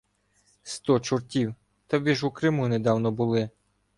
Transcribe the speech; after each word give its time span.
—Сто 0.63 0.99
чортів! 0.99 1.55
Та 1.87 1.97
ви 1.99 2.15
ж 2.15 2.27
у 2.27 2.31
Криму 2.31 2.67
недавно 2.67 3.11
були! 3.11 3.49